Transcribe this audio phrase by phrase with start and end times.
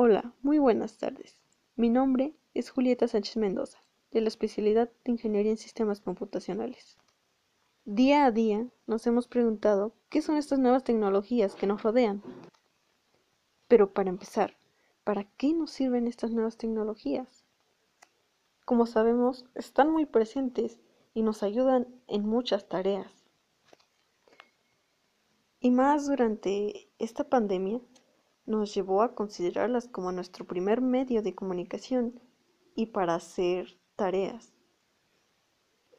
[0.00, 1.40] Hola, muy buenas tardes.
[1.74, 3.82] Mi nombre es Julieta Sánchez Mendoza,
[4.12, 6.98] de la especialidad de Ingeniería en Sistemas Computacionales.
[7.84, 12.22] Día a día nos hemos preguntado qué son estas nuevas tecnologías que nos rodean.
[13.66, 14.56] Pero para empezar,
[15.02, 17.44] ¿para qué nos sirven estas nuevas tecnologías?
[18.64, 20.78] Como sabemos, están muy presentes
[21.12, 23.24] y nos ayudan en muchas tareas.
[25.58, 27.80] Y más durante esta pandemia
[28.48, 32.18] nos llevó a considerarlas como nuestro primer medio de comunicación
[32.74, 34.54] y para hacer tareas.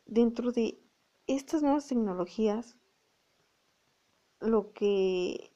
[0.08, 0.82] Dentro de
[1.28, 2.76] estas nuevas tecnologías,
[4.40, 5.52] lo que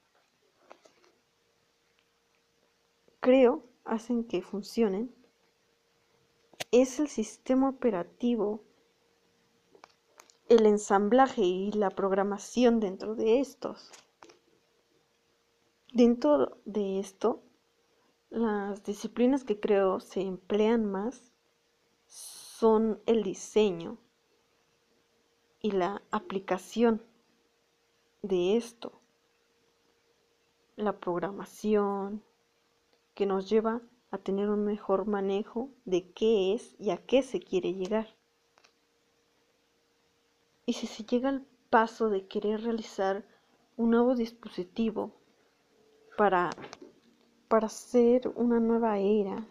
[3.20, 5.16] creo hacen que funcionen
[6.72, 8.64] es el sistema operativo,
[10.48, 13.92] el ensamblaje y la programación dentro de estos.
[15.94, 17.44] Dentro de esto,
[18.32, 21.32] las disciplinas que creo se emplean más
[22.08, 24.00] son el diseño
[25.62, 27.04] y la aplicación
[28.24, 28.92] de esto,
[30.78, 32.24] la programación
[33.14, 37.40] que nos lleva a tener un mejor manejo de qué es y a qué se
[37.40, 38.08] quiere llegar.
[40.66, 43.28] Y si se llega al paso de querer realizar
[43.78, 45.22] un nuevo dispositivo
[46.18, 46.50] para,
[47.48, 49.48] para hacer una nueva era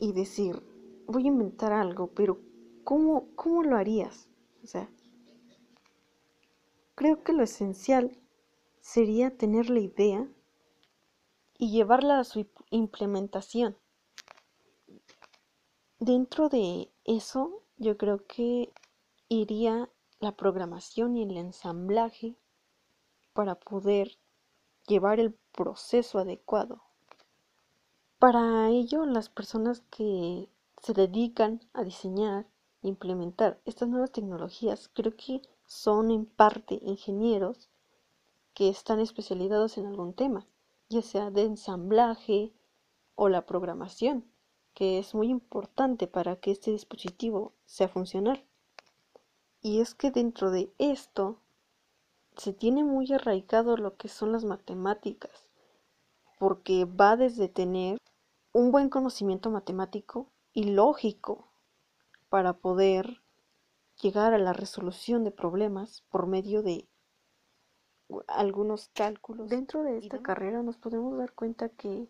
[0.00, 0.62] y decir,
[1.06, 2.38] voy a inventar algo, pero
[2.84, 4.28] ¿cómo, cómo lo harías?
[4.62, 4.88] O sea,
[6.94, 8.16] creo que lo esencial
[8.80, 10.28] sería tener la idea
[11.58, 13.76] y llevarla a su implementación.
[15.98, 18.72] Dentro de eso, yo creo que
[19.28, 19.88] iría
[20.20, 22.36] la programación y el ensamblaje
[23.32, 24.18] para poder
[24.86, 26.82] llevar el proceso adecuado.
[28.18, 30.48] Para ello, las personas que
[30.82, 32.46] se dedican a diseñar
[32.82, 37.70] e implementar estas nuevas tecnologías creo que son en parte ingenieros
[38.52, 40.46] que están especializados en algún tema,
[40.88, 42.52] ya sea de ensamblaje
[43.14, 44.24] o la programación,
[44.74, 48.44] que es muy importante para que este dispositivo sea funcional.
[49.60, 51.40] Y es que dentro de esto
[52.36, 55.50] se tiene muy arraigado lo que son las matemáticas,
[56.38, 57.98] porque va desde tener
[58.52, 61.48] un buen conocimiento matemático y lógico
[62.28, 63.22] para poder
[64.00, 66.88] llegar a la resolución de problemas por medio de
[68.26, 69.48] algunos cálculos.
[69.48, 72.08] Dentro de esta carrera nos podemos dar cuenta que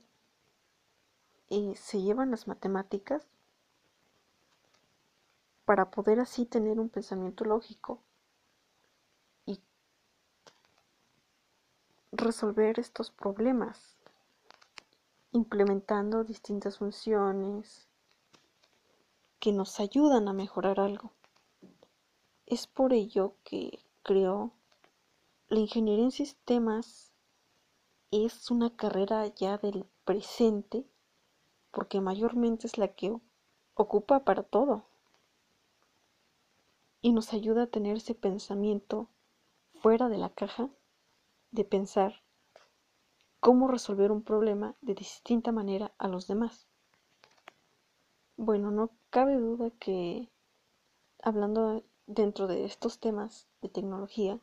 [1.51, 3.27] eh, se llevan las matemáticas
[5.65, 8.03] para poder así tener un pensamiento lógico
[12.25, 13.97] resolver estos problemas
[15.31, 17.87] implementando distintas funciones
[19.41, 21.12] que nos ayudan a mejorar algo.
[22.47, 24.53] Es por ello que creo
[25.49, 27.12] la ingeniería en sistemas
[28.11, 30.87] es una carrera ya del presente
[31.73, 33.15] porque mayormente es la que
[33.75, 34.85] ocupa para todo
[37.03, 39.09] y nos ayuda a tener ese pensamiento
[39.83, 40.71] fuera de la caja
[41.55, 42.23] de pensar
[43.39, 46.67] cómo resolver un problema de distinta manera a los demás.
[48.37, 50.29] Bueno, no cabe duda que
[51.23, 54.41] hablando dentro de estos temas de tecnología,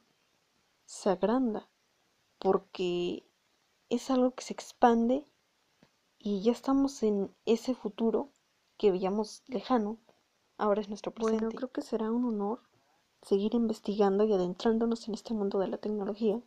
[0.86, 1.68] se agranda
[2.40, 3.26] porque
[3.90, 5.28] es algo que se expande
[6.18, 8.30] y ya estamos en ese futuro
[8.78, 9.98] que veíamos lejano,
[10.58, 11.44] ahora es nuestro presente.
[11.44, 12.62] Bueno, creo que será un honor
[13.22, 16.42] seguir investigando y adentrándonos en este mundo de la tecnología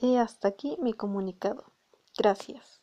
[0.00, 1.72] y hasta aquí mi comunicado.
[2.16, 2.77] Gracias.